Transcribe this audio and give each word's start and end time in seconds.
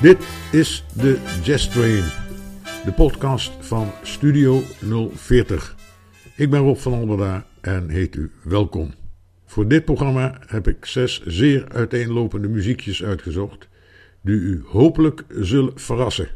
Dit 0.00 0.18
is 0.52 0.84
de 0.96 1.40
Jazz 1.42 1.68
Train, 1.68 2.04
de 2.84 2.92
podcast 2.96 3.52
van 3.60 3.90
Studio 4.02 4.60
040. 5.12 5.76
Ik 6.36 6.50
ben 6.50 6.60
Rob 6.60 6.76
van 6.76 6.92
Alberda 6.92 7.46
en 7.60 7.88
heet 7.88 8.14
u 8.14 8.30
welkom. 8.42 8.94
Voor 9.46 9.68
dit 9.68 9.84
programma 9.84 10.40
heb 10.46 10.68
ik 10.68 10.84
zes 10.84 11.22
zeer 11.22 11.68
uiteenlopende 11.68 12.48
muziekjes 12.48 13.02
uitgezocht, 13.02 13.68
die 14.20 14.34
u 14.34 14.64
hopelijk 14.66 15.24
zullen 15.28 15.78
verrassen. 15.78 16.28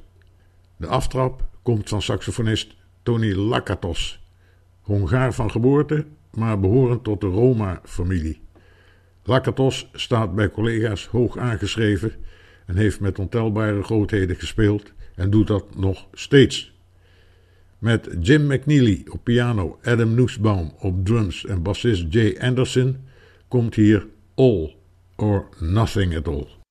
De 0.77 0.87
aftrap 0.87 1.45
komt 1.63 1.89
van 1.89 2.03
saxofonist 2.03 2.77
Tony 3.03 3.33
Lakatos, 3.33 4.21
Hongaar 4.81 5.35
van 5.35 5.51
geboorte, 5.51 6.05
maar 6.33 6.61
behorend 6.61 7.05
tot 7.05 7.21
de 7.21 7.27
Roma-familie. 7.27 8.41
Lakatos 9.23 9.89
staat 9.93 10.35
bij 10.35 10.51
collega's 10.51 11.07
hoog 11.07 11.39
aangeschreven 11.39 12.13
en 12.67 12.77
heeft 12.77 13.01
met 13.01 13.19
ontelbare 13.19 13.83
grootheden 13.83 14.37
gespeeld 14.37 14.93
en 15.15 15.31
doet 15.31 15.47
dat 15.47 15.77
nog 15.77 16.07
steeds. 16.13 16.73
Met 17.79 18.09
Jim 18.21 18.47
McNeely 18.47 19.07
op 19.11 19.25
piano, 19.25 19.79
Adam 19.83 20.15
Nussbaum 20.15 20.73
op 20.79 21.05
drums 21.05 21.47
en 21.47 21.63
bassist 21.63 22.13
Jay 22.13 22.37
Anderson 22.41 22.97
komt 23.49 23.75
hier 23.75 24.07
All 24.35 24.75
or 25.17 25.49
Nothing 25.59 26.17
at 26.17 26.29
All. 26.29 26.64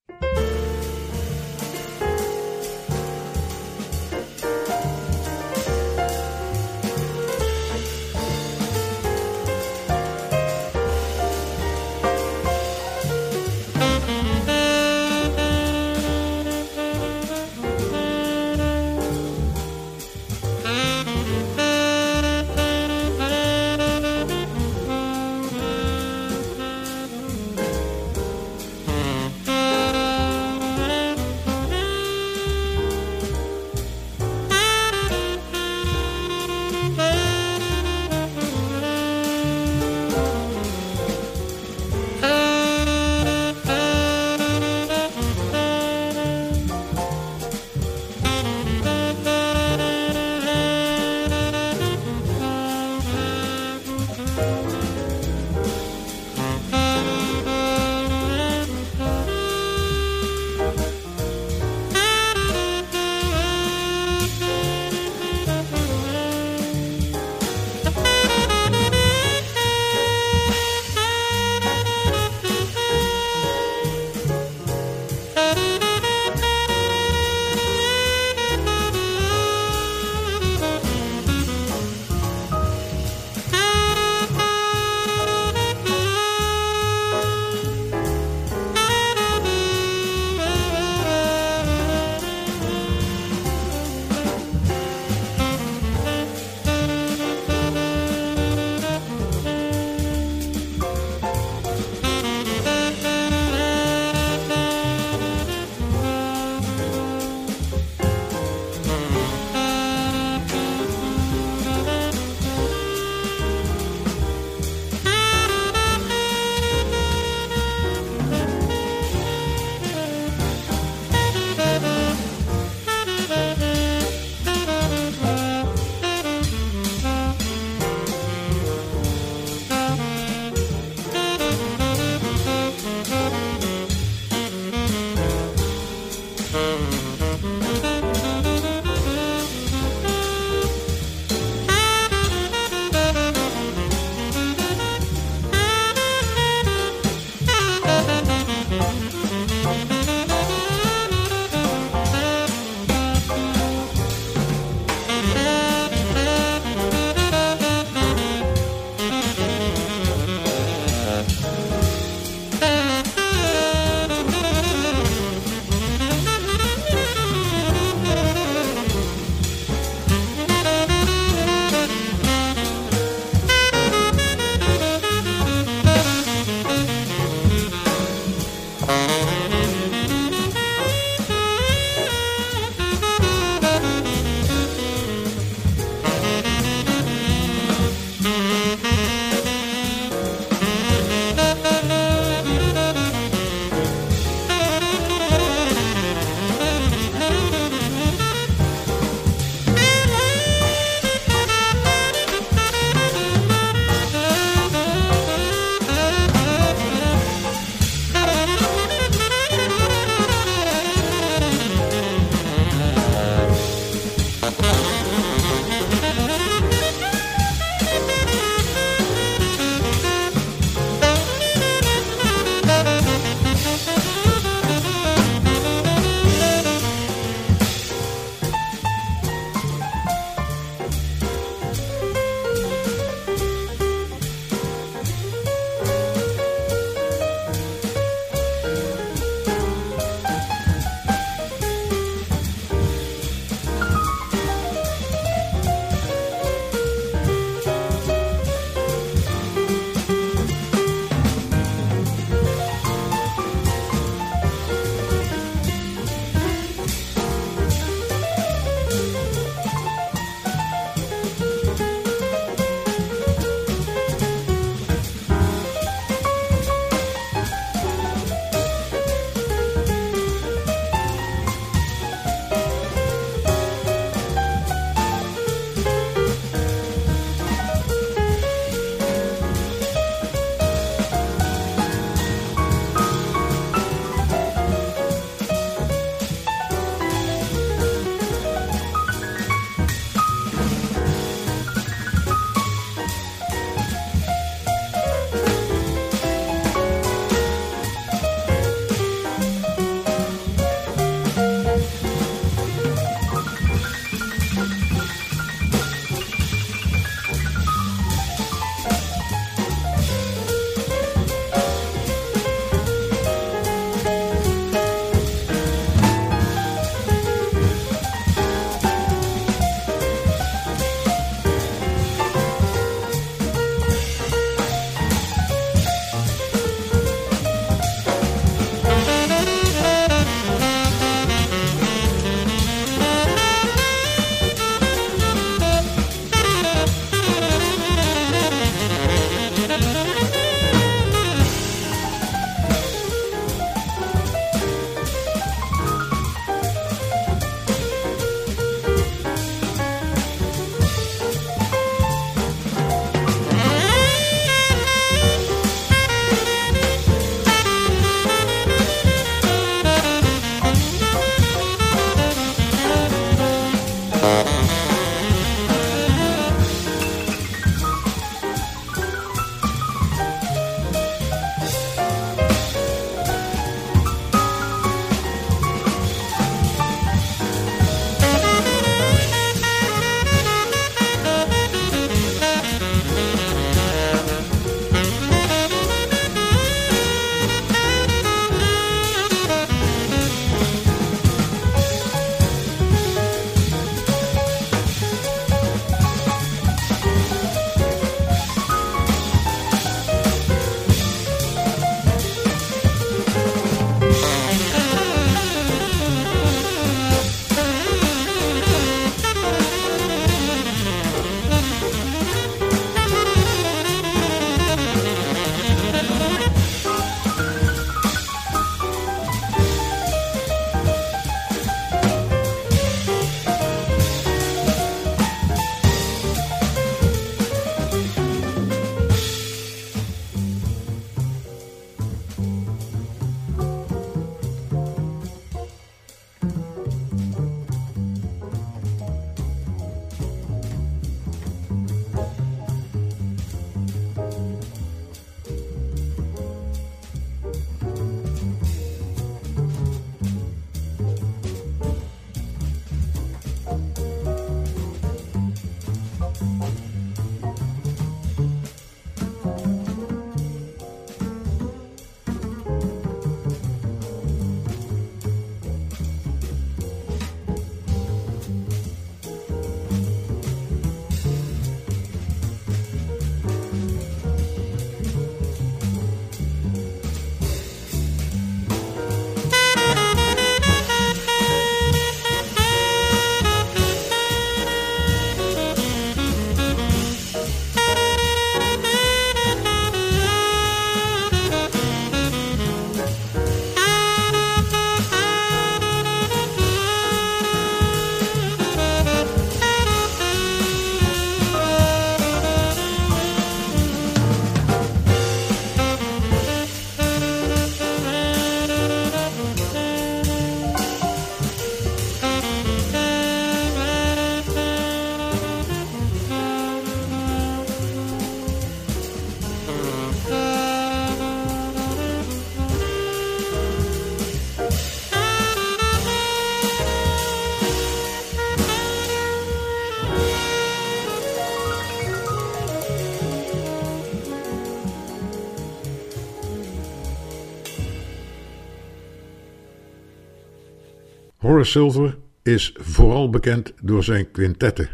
Horace 541.44 541.72
Silver 541.72 542.18
is 542.44 542.76
vooral 542.80 543.30
bekend 543.30 543.74
door 543.82 544.04
zijn 544.04 544.32
quintetten. 544.32 544.90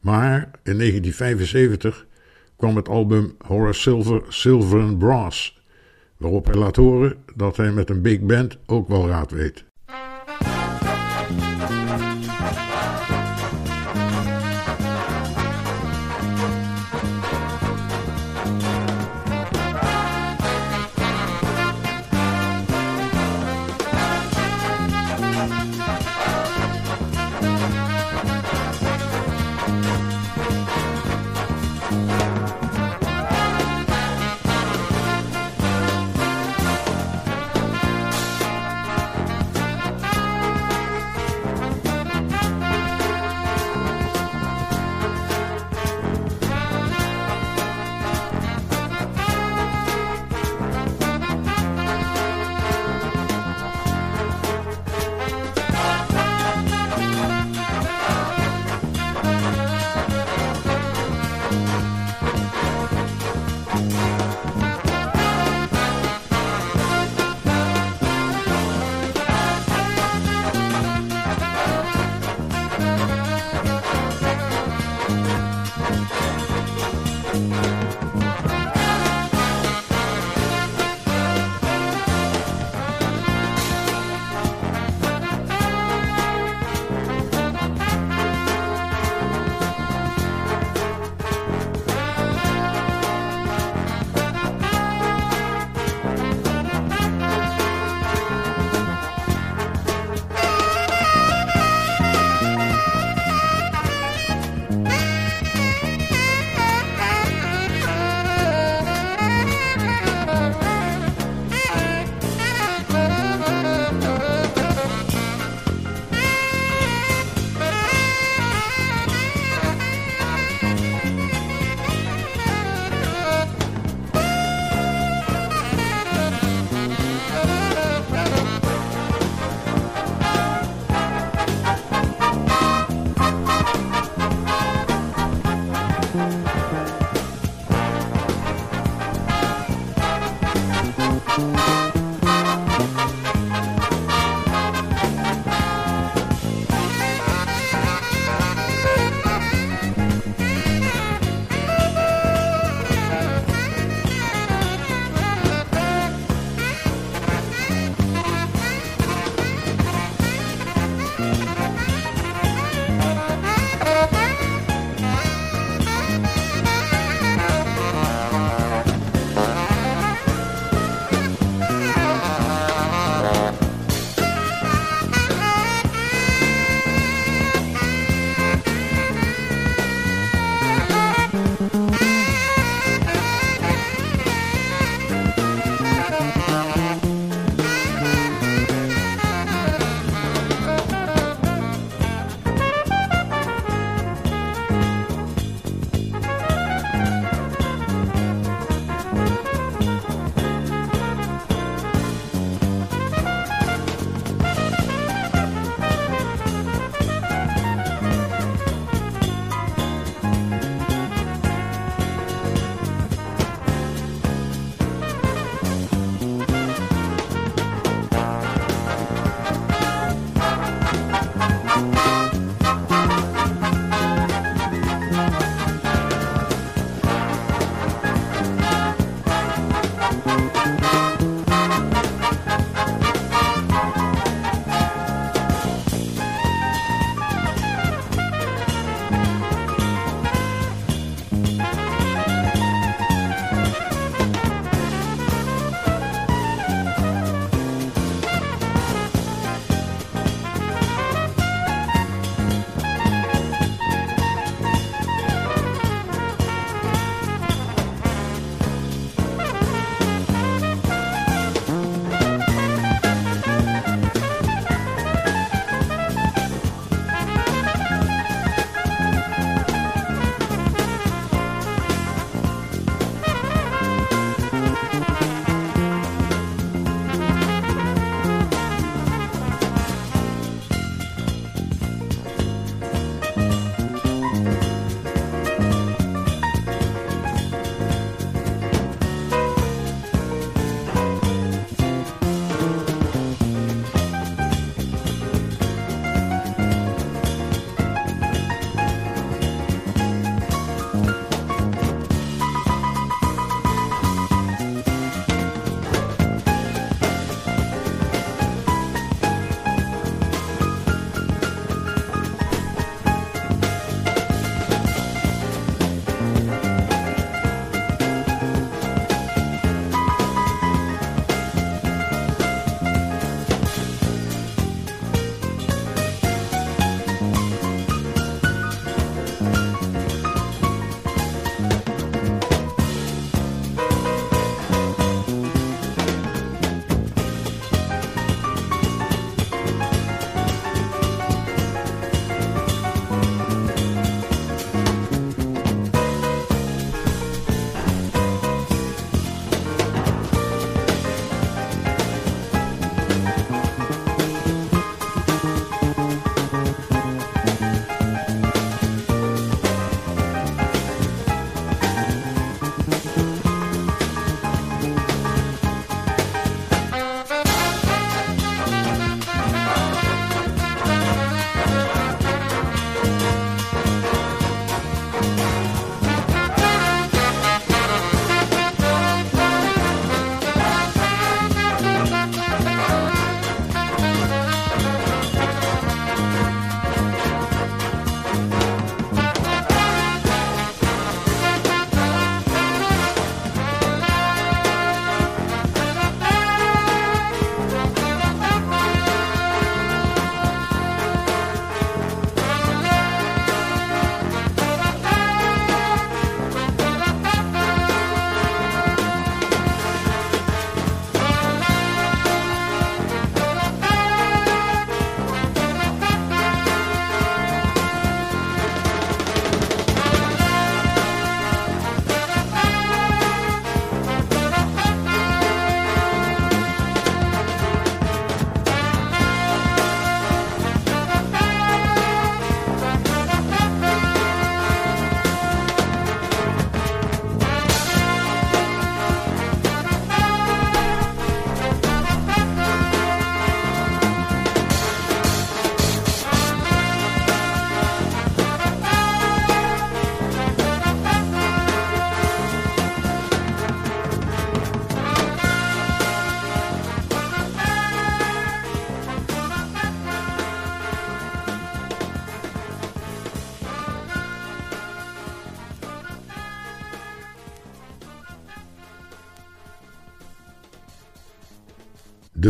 Maar 0.00 0.50
in 0.62 0.78
1975 0.78 2.06
kwam 2.56 2.76
het 2.76 2.88
album 2.88 3.36
Horace 3.46 3.80
Silver 3.80 4.22
Silver 4.28 4.80
and 4.80 4.98
Brass, 4.98 5.62
waarop 6.16 6.46
hij 6.46 6.54
laat 6.54 6.76
horen 6.76 7.16
dat 7.34 7.56
hij 7.56 7.72
met 7.72 7.90
een 7.90 8.02
big 8.02 8.20
band 8.20 8.58
ook 8.66 8.88
wel 8.88 9.08
raad 9.08 9.30
weet. 9.30 9.64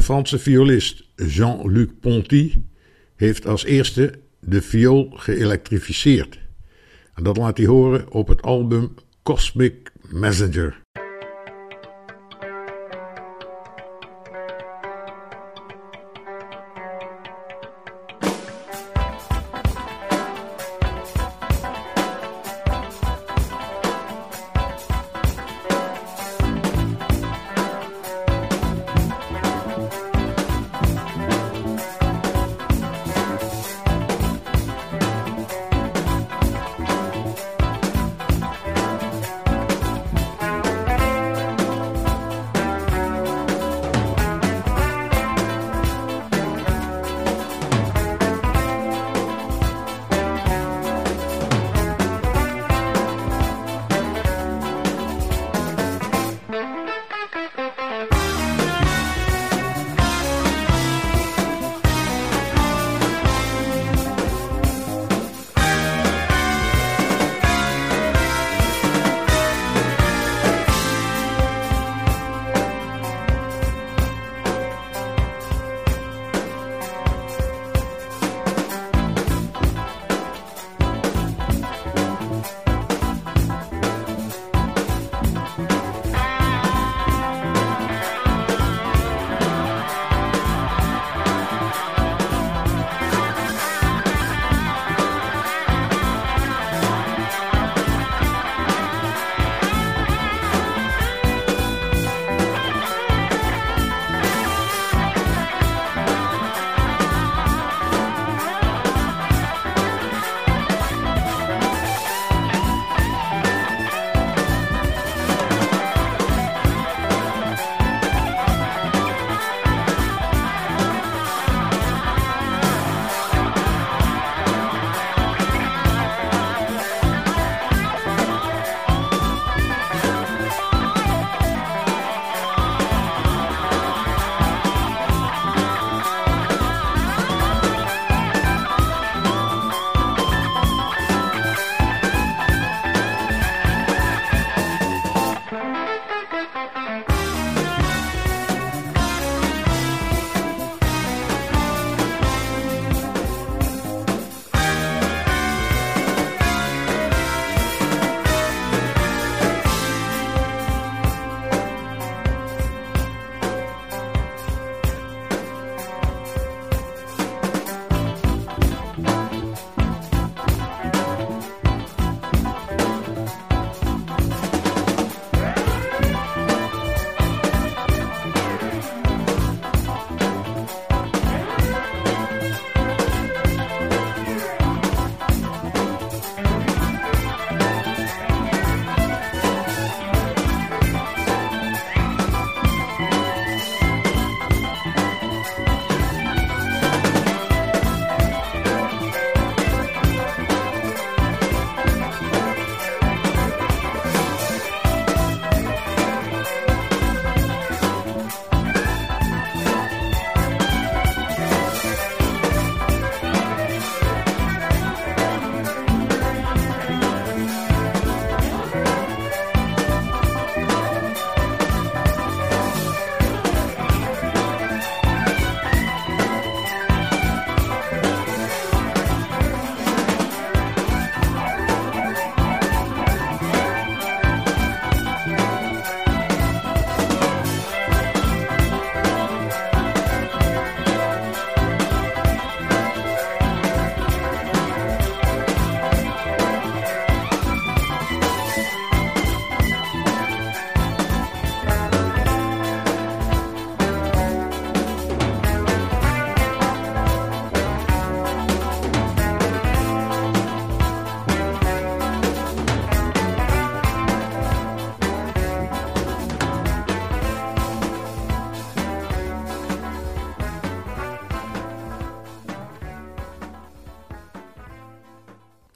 De 0.03 0.09
Franse 0.09 0.39
violist 0.39 1.05
Jean-Luc 1.17 1.89
Ponty 2.01 2.55
heeft 3.17 3.47
als 3.47 3.65
eerste 3.65 4.13
de 4.41 4.63
viool 4.63 5.11
geëlektrificeerd. 5.11 6.39
En 7.15 7.23
dat 7.23 7.37
laat 7.37 7.57
hij 7.57 7.67
horen 7.67 8.13
op 8.13 8.29
het 8.29 8.43
album 8.43 8.95
Cosmic 9.23 9.93
Messenger. 10.11 10.82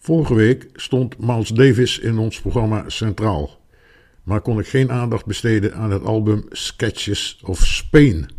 Vorige 0.06 0.34
week 0.34 0.68
stond 0.74 1.18
Miles 1.18 1.48
Davis 1.48 1.98
in 1.98 2.18
ons 2.18 2.40
programma 2.40 2.88
centraal, 2.88 3.60
maar 4.22 4.40
kon 4.40 4.58
ik 4.58 4.66
geen 4.66 4.90
aandacht 4.90 5.26
besteden 5.26 5.74
aan 5.74 5.90
het 5.90 6.04
album 6.04 6.44
Sketches 6.48 7.40
of 7.44 7.66
Spain, 7.66 8.30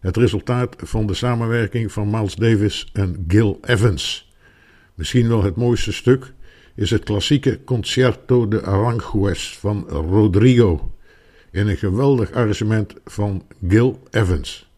het 0.00 0.16
resultaat 0.16 0.76
van 0.78 1.06
de 1.06 1.14
samenwerking 1.14 1.92
van 1.92 2.10
Miles 2.10 2.34
Davis 2.34 2.90
en 2.92 3.24
Gil 3.28 3.58
Evans. 3.62 4.32
Misschien 4.94 5.28
wel 5.28 5.42
het 5.42 5.56
mooiste 5.56 5.92
stuk 5.92 6.32
is 6.74 6.90
het 6.90 7.04
klassieke 7.04 7.64
Concerto 7.64 8.48
de 8.48 8.62
Aranjuez 8.62 9.56
van 9.58 9.88
Rodrigo, 9.88 10.94
in 11.50 11.68
een 11.68 11.76
geweldig 11.76 12.32
arrangement 12.32 12.94
van 13.04 13.42
Gil 13.68 14.00
Evans. 14.10 14.73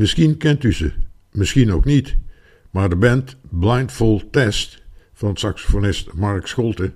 Misschien 0.00 0.36
kent 0.36 0.64
u 0.64 0.72
ze, 0.72 0.92
misschien 1.30 1.72
ook 1.72 1.84
niet, 1.84 2.16
maar 2.70 2.88
de 2.88 2.96
band 2.96 3.36
Blindfold 3.48 4.32
Test 4.32 4.82
van 5.12 5.36
saxofonist 5.36 6.12
Mark 6.12 6.46
Scholte 6.46 6.92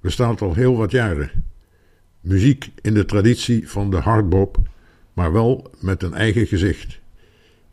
bestaat 0.00 0.40
al 0.40 0.54
heel 0.54 0.76
wat 0.76 0.90
jaren. 0.90 1.44
Muziek 2.20 2.70
in 2.80 2.94
de 2.94 3.04
traditie 3.04 3.68
van 3.68 3.90
de 3.90 3.96
hardbop, 3.96 4.58
maar 5.12 5.32
wel 5.32 5.70
met 5.80 6.02
een 6.02 6.14
eigen 6.14 6.46
gezicht. 6.46 6.98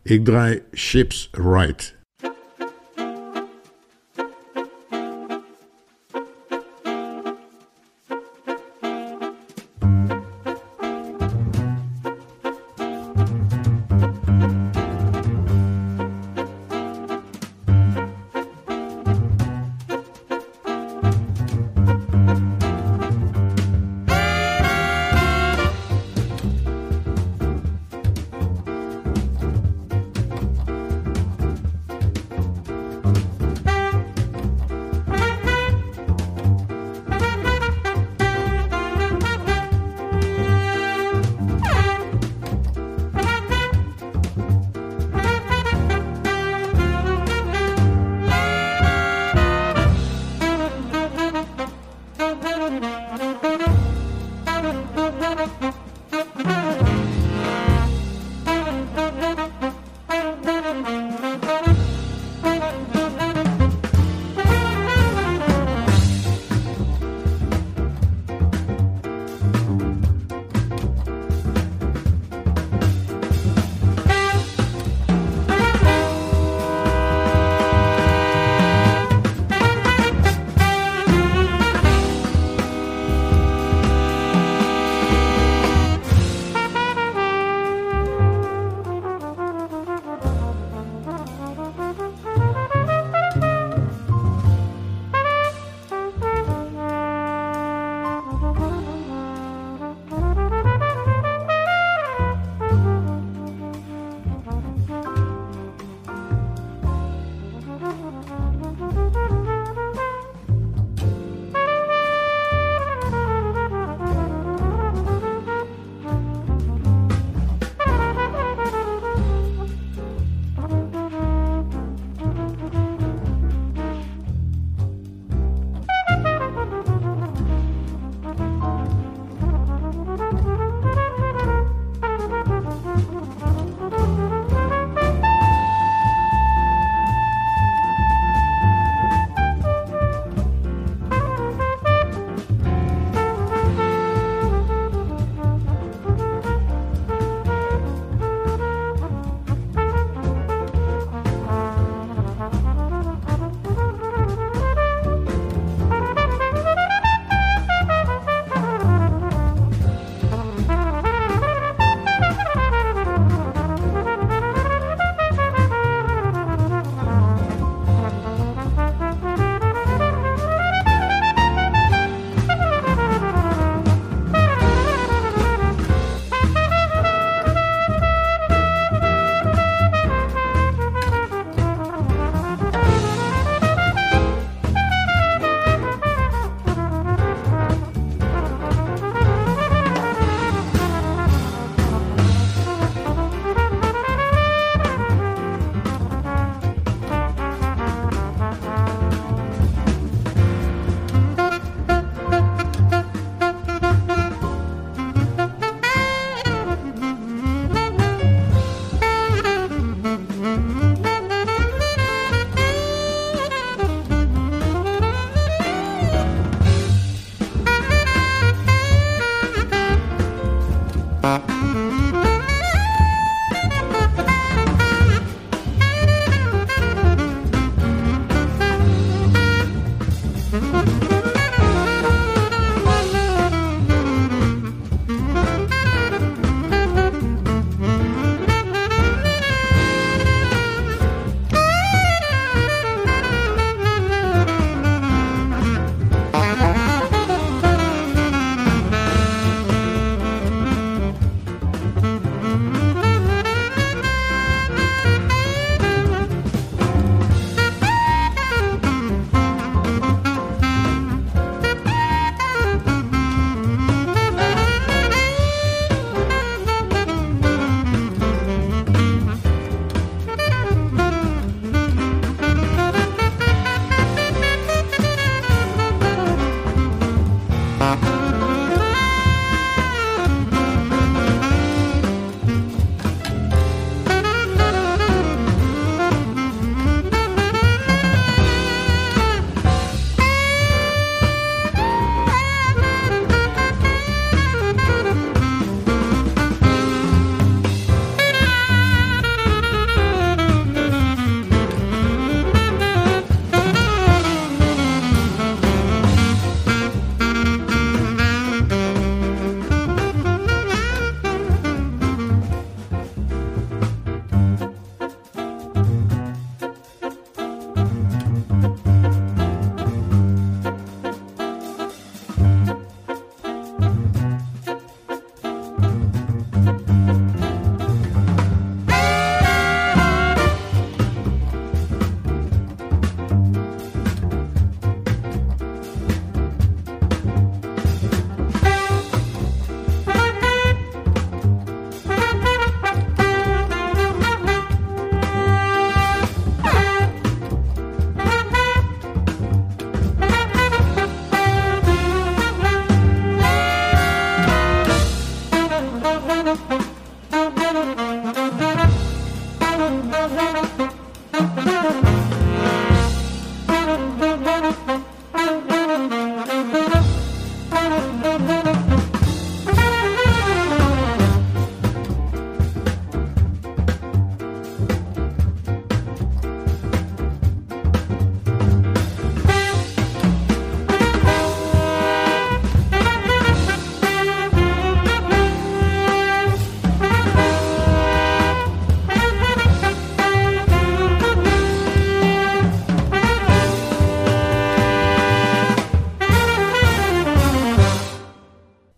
Ik 0.01 0.25
draai 0.25 0.61
Ships 0.73 1.29
Right. 1.31 1.96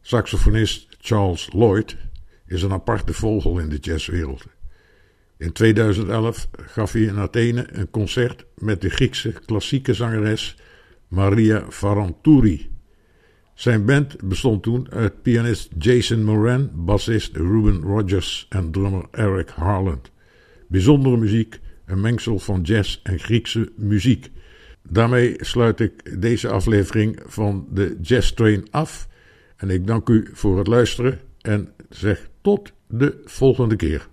Saxofonist 0.09 0.87
Charles 0.99 1.49
Lloyd 1.53 1.97
is 2.45 2.61
een 2.61 2.71
aparte 2.71 3.13
vogel 3.13 3.59
in 3.59 3.69
de 3.69 3.77
jazzwereld. 3.77 4.45
In 5.37 5.51
2011 5.51 6.47
gaf 6.51 6.91
hij 6.91 7.01
in 7.01 7.17
Athene 7.17 7.67
een 7.71 7.89
concert 7.89 8.45
met 8.55 8.81
de 8.81 8.89
Griekse 8.89 9.31
klassieke 9.45 9.93
zangeres 9.93 10.57
Maria 11.07 11.65
Farantouri. 11.69 12.69
Zijn 13.53 13.85
band 13.85 14.23
bestond 14.23 14.63
toen 14.63 14.91
uit 14.91 15.21
pianist 15.21 15.69
Jason 15.77 16.23
Moran, 16.23 16.71
bassist 16.73 17.35
Ruben 17.35 17.81
Rogers 17.81 18.45
en 18.49 18.71
drummer 18.71 19.05
Eric 19.11 19.49
Harland. 19.49 20.11
Bijzondere 20.67 21.17
muziek, 21.17 21.59
een 21.85 22.01
mengsel 22.01 22.39
van 22.39 22.61
jazz 22.61 22.99
en 23.03 23.19
Griekse 23.19 23.71
muziek. 23.75 24.31
Daarmee 24.83 25.35
sluit 25.37 25.79
ik 25.79 26.21
deze 26.21 26.47
aflevering 26.47 27.19
van 27.25 27.67
de 27.71 27.97
Jazz 28.01 28.33
Train 28.33 28.67
af. 28.71 29.08
En 29.59 29.69
ik 29.69 29.87
dank 29.87 30.09
u 30.09 30.29
voor 30.33 30.57
het 30.57 30.67
luisteren 30.67 31.19
en 31.41 31.73
zeg 31.89 32.29
tot 32.41 32.71
de 32.87 33.21
volgende 33.25 33.75
keer. 33.75 34.07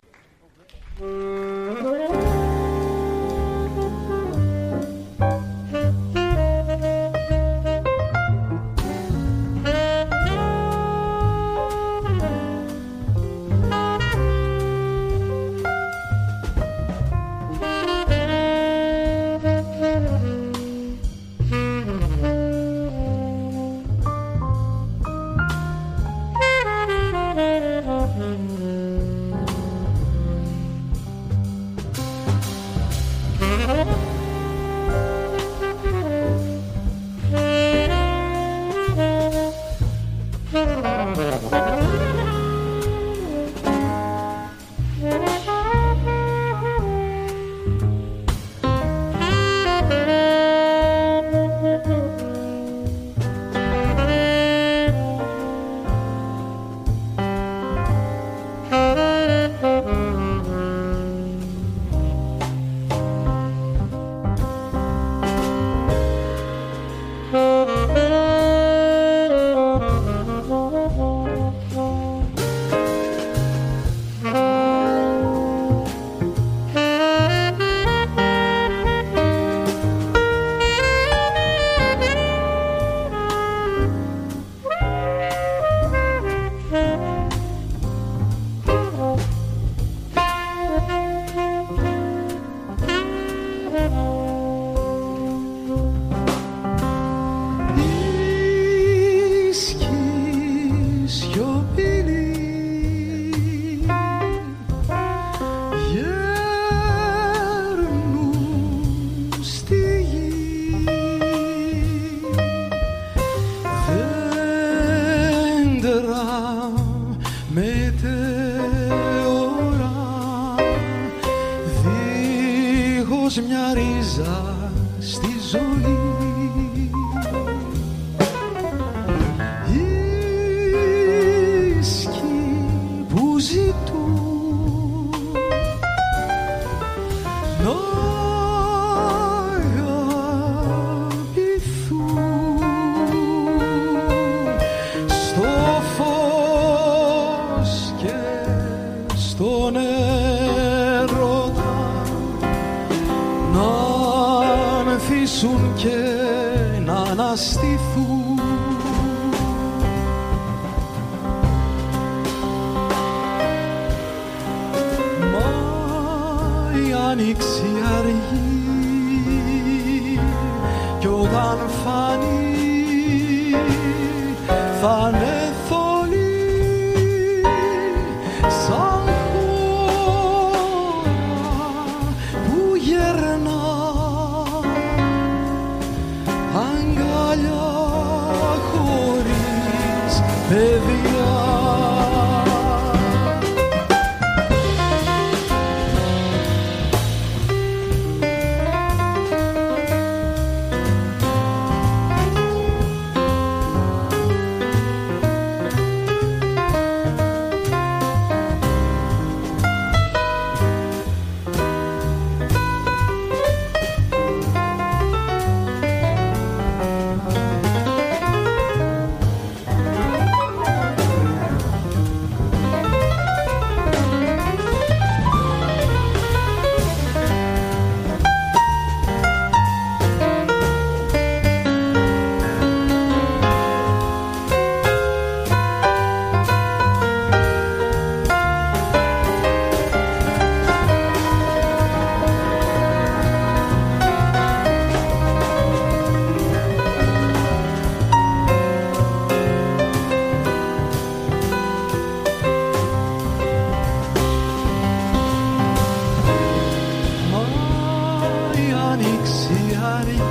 χαρεί 259.86 260.22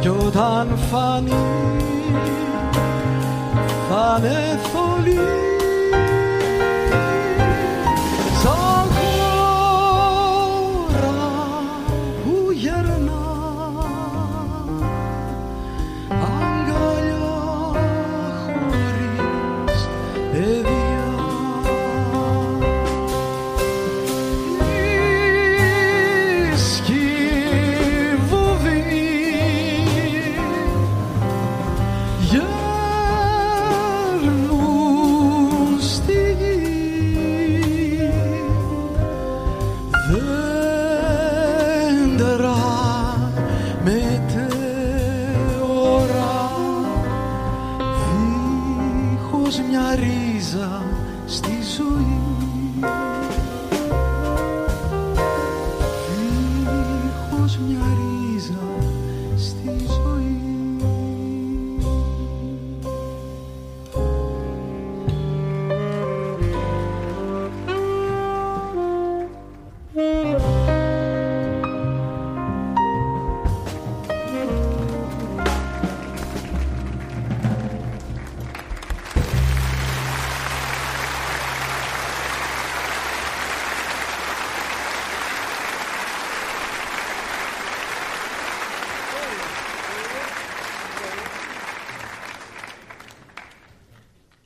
κι 0.00 0.08
όταν 0.08 0.78
φανεί 0.90 1.32
θα 3.88 4.16
είναι 4.18 4.60
θολή. 4.72 5.53